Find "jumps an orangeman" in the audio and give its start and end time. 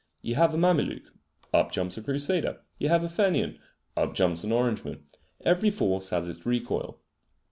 4.15-5.03